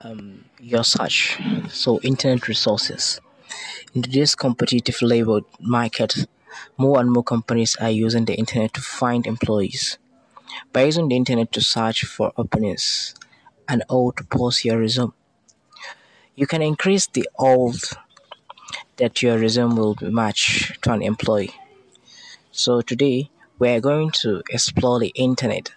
[0.00, 1.38] um, your search.
[1.70, 3.20] So, internet resources.
[3.94, 6.26] In today's competitive labor market,
[6.76, 9.98] more and more companies are using the internet to find employees.
[10.72, 13.14] By using the internet to search for openings
[13.68, 15.12] and or to post your resume,
[16.34, 17.94] you can increase the odds
[18.96, 21.54] that your resume will match to an employee.
[22.52, 25.72] So today we are going to explore the internet,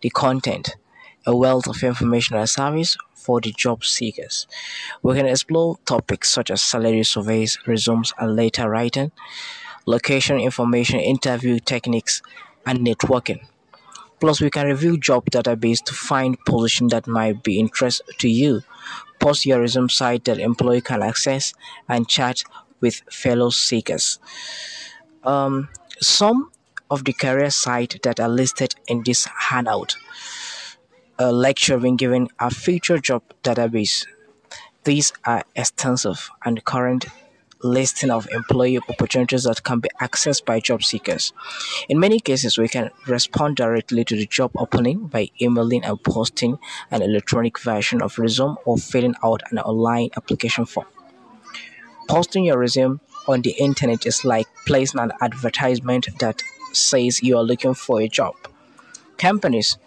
[0.00, 0.76] the content,
[1.26, 4.46] a wealth of information and service for the job seekers.
[5.02, 9.10] We can explore topics such as salary surveys, resumes and letter writing,
[9.84, 12.22] location information, interview techniques,
[12.64, 13.44] and networking.
[14.20, 18.62] Plus, we can review job database to find position that might be interest to you.
[19.18, 21.52] Post your resume site that employee can access
[21.88, 22.42] and chat
[22.80, 24.18] with fellow seekers.
[25.24, 25.68] Um,
[26.00, 26.50] some
[26.90, 29.96] of the career sites that are listed in this handout
[31.18, 34.06] a lecture being given a future job database.
[34.84, 37.06] These are extensive and current
[37.62, 41.32] listing of employee opportunities that can be accessed by job seekers.
[41.88, 46.58] In many cases, we can respond directly to the job opening by emailing and posting
[46.90, 50.86] an electronic version of resume or filling out an online application form.
[52.08, 57.42] Posting your resume on the internet is like placing an advertisement that says you are
[57.42, 58.34] looking for a job.
[59.16, 59.78] Companies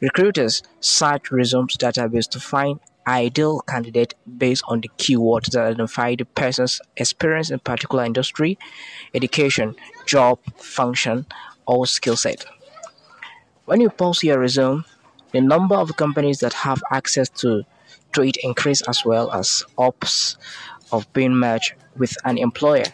[0.00, 6.26] Recruiters search resumes database to find ideal candidate based on the keywords that identify the
[6.26, 8.58] person's experience in particular industry,
[9.14, 9.74] education,
[10.04, 11.24] job, function,
[11.66, 12.44] or skill set.
[13.64, 14.84] When you post your resume,
[15.32, 17.62] the number of companies that have access to,
[18.12, 20.36] to it increase as well as odds
[20.92, 22.84] of being matched with an employer.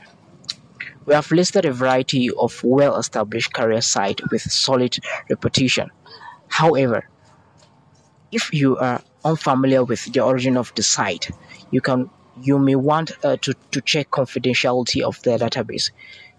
[1.05, 4.97] We have listed a variety of well-established career sites with solid
[5.29, 5.91] reputation
[6.53, 7.09] However,
[8.31, 11.31] if you are unfamiliar with the origin of the site,
[11.71, 12.11] you can
[12.43, 15.91] you may want uh, to, to check confidentiality of the database.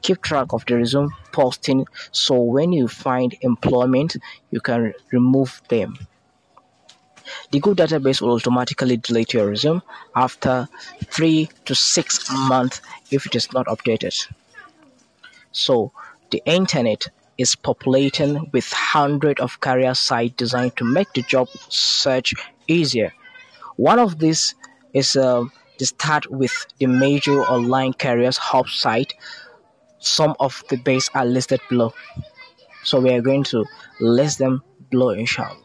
[0.04, 4.16] Keep track of the resume posting so when you find employment,
[4.52, 5.98] you can remove them.
[7.52, 9.82] The Go database will automatically delete your resume
[10.16, 10.68] after
[11.06, 14.16] three to six months if it is not updated.
[15.52, 15.92] So,
[16.30, 17.08] the internet
[17.38, 22.34] is populating with hundreds of career sites designed to make the job search
[22.68, 23.14] easier.
[23.76, 24.56] One of these
[24.94, 25.46] is uh,
[25.78, 29.14] to start with the major online careers hub site.
[30.00, 31.94] Some of the base are listed below.
[32.84, 33.66] So we are going to
[34.00, 34.62] list them
[34.92, 35.63] below inshallah.